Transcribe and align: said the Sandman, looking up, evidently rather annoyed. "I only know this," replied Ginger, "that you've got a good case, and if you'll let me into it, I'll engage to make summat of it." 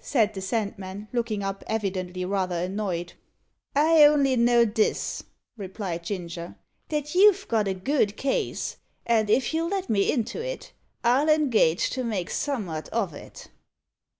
said 0.00 0.34
the 0.34 0.40
Sandman, 0.40 1.06
looking 1.12 1.44
up, 1.44 1.62
evidently 1.68 2.24
rather 2.24 2.56
annoyed. 2.56 3.12
"I 3.76 4.02
only 4.02 4.34
know 4.34 4.64
this," 4.64 5.22
replied 5.56 6.02
Ginger, 6.02 6.56
"that 6.88 7.14
you've 7.14 7.46
got 7.46 7.68
a 7.68 7.74
good 7.74 8.16
case, 8.16 8.78
and 9.06 9.30
if 9.30 9.54
you'll 9.54 9.68
let 9.68 9.88
me 9.88 10.10
into 10.10 10.44
it, 10.44 10.72
I'll 11.04 11.28
engage 11.28 11.90
to 11.90 12.02
make 12.02 12.30
summat 12.30 12.88
of 12.88 13.14
it." 13.14 13.48